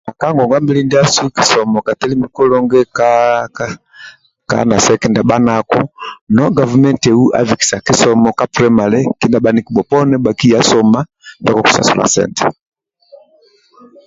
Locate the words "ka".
0.19-0.27, 1.85-1.93, 2.97-3.09, 4.49-4.57, 8.39-8.45